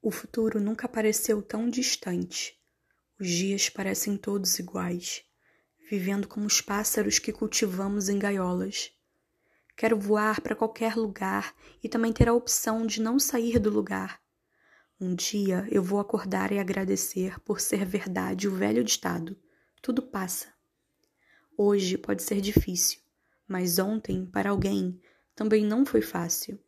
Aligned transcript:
O 0.00 0.12
futuro 0.12 0.60
nunca 0.60 0.88
pareceu 0.88 1.42
tão 1.42 1.68
distante. 1.68 2.56
Os 3.18 3.28
dias 3.28 3.68
parecem 3.68 4.16
todos 4.16 4.58
iguais, 4.60 5.24
vivendo 5.90 6.28
como 6.28 6.46
os 6.46 6.60
pássaros 6.60 7.18
que 7.18 7.32
cultivamos 7.32 8.08
em 8.08 8.16
gaiolas. 8.16 8.92
Quero 9.76 9.98
voar 9.98 10.40
para 10.40 10.54
qualquer 10.54 10.94
lugar 10.94 11.52
e 11.82 11.88
também 11.88 12.12
ter 12.12 12.28
a 12.28 12.32
opção 12.32 12.86
de 12.86 13.02
não 13.02 13.18
sair 13.18 13.58
do 13.58 13.70
lugar. 13.70 14.22
Um 15.00 15.14
dia 15.14 15.66
eu 15.70 15.82
vou 15.82 15.98
acordar 15.98 16.52
e 16.52 16.58
agradecer 16.58 17.38
por 17.40 17.60
ser 17.60 17.84
verdade 17.84 18.46
o 18.46 18.54
velho 18.54 18.84
ditado: 18.84 19.36
tudo 19.82 20.02
passa. 20.02 20.48
Hoje 21.56 21.98
pode 21.98 22.22
ser 22.22 22.40
difícil, 22.40 23.00
mas 23.48 23.80
ontem, 23.80 24.24
para 24.26 24.50
alguém, 24.50 25.00
também 25.34 25.64
não 25.64 25.84
foi 25.84 26.02
fácil. 26.02 26.58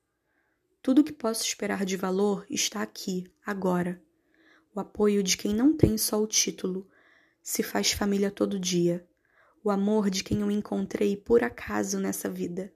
Tudo 0.83 1.02
o 1.02 1.05
que 1.05 1.12
posso 1.12 1.45
esperar 1.45 1.84
de 1.84 1.95
valor 1.95 2.47
está 2.48 2.80
aqui, 2.80 3.30
agora. 3.45 4.02
O 4.75 4.80
apoio 4.80 5.23
de 5.23 5.37
quem 5.37 5.55
não 5.55 5.77
tem 5.77 5.98
só 5.98 6.23
o 6.23 6.27
título, 6.27 6.89
se 7.43 7.62
faz 7.62 7.93
família 7.93 8.30
todo 8.30 8.59
dia. 8.59 9.06
O 9.62 9.70
amor 9.70 10.09
de 10.09 10.25
quem 10.25 10.41
eu 10.41 10.51
encontrei 10.51 11.19
por 11.19 11.45
acaso 11.45 12.01
nessa 12.01 12.30
vida. 12.30 12.73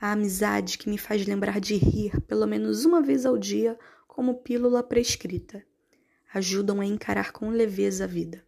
A 0.00 0.10
amizade 0.10 0.76
que 0.76 0.90
me 0.90 0.98
faz 0.98 1.24
lembrar 1.24 1.60
de 1.60 1.76
rir 1.76 2.20
pelo 2.22 2.46
menos 2.46 2.84
uma 2.84 3.00
vez 3.00 3.24
ao 3.24 3.38
dia 3.38 3.78
como 4.08 4.42
pílula 4.42 4.82
prescrita. 4.82 5.64
Ajudam 6.34 6.80
a 6.80 6.84
encarar 6.84 7.30
com 7.30 7.50
leveza 7.50 8.04
a 8.04 8.06
vida. 8.08 8.44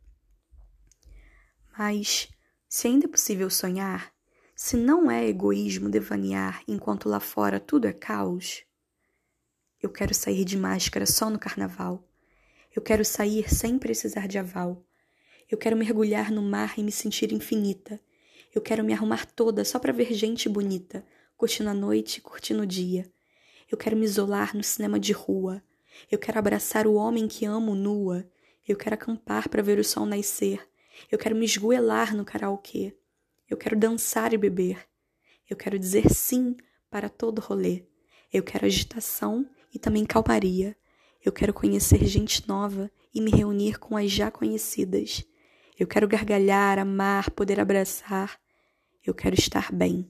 Mas, 1.78 2.28
se 2.68 2.88
ainda 2.88 3.06
é 3.06 3.08
possível 3.08 3.48
sonhar, 3.48 4.12
se 4.56 4.76
não 4.76 5.08
é 5.08 5.24
egoísmo 5.28 5.88
devanear 5.88 6.64
enquanto 6.66 7.08
lá 7.08 7.20
fora 7.20 7.60
tudo 7.60 7.86
é 7.86 7.92
caos, 7.92 8.64
eu 9.82 9.90
quero 9.90 10.14
sair 10.14 10.44
de 10.44 10.56
máscara 10.56 11.04
só 11.04 11.28
no 11.28 11.40
carnaval. 11.40 12.08
Eu 12.74 12.80
quero 12.80 13.04
sair 13.04 13.52
sem 13.52 13.78
precisar 13.78 14.28
de 14.28 14.38
aval. 14.38 14.86
Eu 15.50 15.58
quero 15.58 15.76
mergulhar 15.76 16.30
no 16.30 16.40
mar 16.40 16.78
e 16.78 16.84
me 16.84 16.92
sentir 16.92 17.32
infinita. 17.32 18.00
Eu 18.54 18.62
quero 18.62 18.84
me 18.84 18.92
arrumar 18.92 19.26
toda 19.26 19.64
só 19.64 19.80
para 19.80 19.92
ver 19.92 20.14
gente 20.14 20.48
bonita, 20.48 21.04
curtindo 21.36 21.68
a 21.68 21.74
noite, 21.74 22.20
curtindo 22.20 22.62
o 22.62 22.66
dia. 22.66 23.10
Eu 23.68 23.76
quero 23.76 23.96
me 23.96 24.04
isolar 24.04 24.56
no 24.56 24.62
cinema 24.62 25.00
de 25.00 25.12
rua. 25.12 25.60
Eu 26.08 26.18
quero 26.18 26.38
abraçar 26.38 26.86
o 26.86 26.94
homem 26.94 27.26
que 27.26 27.44
amo 27.44 27.74
nua. 27.74 28.24
Eu 28.66 28.76
quero 28.76 28.94
acampar 28.94 29.48
para 29.48 29.62
ver 29.62 29.80
o 29.80 29.84
sol 29.84 30.06
nascer. 30.06 30.64
Eu 31.10 31.18
quero 31.18 31.34
me 31.34 31.44
esgoelar 31.44 32.14
no 32.14 32.24
karaokê. 32.24 32.96
Eu 33.50 33.56
quero 33.56 33.76
dançar 33.76 34.32
e 34.32 34.38
beber. 34.38 34.86
Eu 35.50 35.56
quero 35.56 35.76
dizer 35.76 36.08
sim 36.08 36.56
para 36.88 37.08
todo 37.08 37.40
rolê. 37.40 37.84
Eu 38.32 38.42
quero 38.42 38.64
agitação 38.64 39.44
e 39.72 39.78
também 39.78 40.04
calmaria. 40.04 40.76
Eu 41.24 41.32
quero 41.32 41.54
conhecer 41.54 42.04
gente 42.04 42.46
nova 42.48 42.90
e 43.14 43.20
me 43.20 43.30
reunir 43.30 43.78
com 43.78 43.96
as 43.96 44.10
já 44.10 44.30
conhecidas. 44.30 45.24
Eu 45.78 45.86
quero 45.86 46.08
gargalhar, 46.08 46.78
amar, 46.78 47.30
poder 47.30 47.60
abraçar. 47.60 48.38
Eu 49.04 49.14
quero 49.14 49.34
estar 49.34 49.72
bem. 49.72 50.08